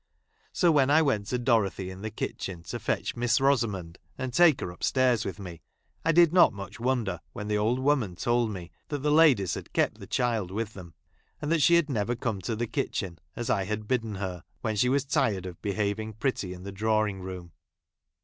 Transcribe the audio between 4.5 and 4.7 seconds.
her